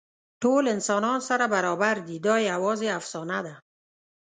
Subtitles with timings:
[0.41, 3.55] ټول انسانان سره برابر دي، دا یواځې افسانه ده.